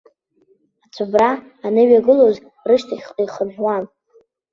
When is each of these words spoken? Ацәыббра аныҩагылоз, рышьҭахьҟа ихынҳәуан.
Ацәыббра 0.85 1.29
аныҩагылоз, 1.65 2.35
рышьҭахьҟа 2.67 3.21
ихынҳәуан. 3.23 3.83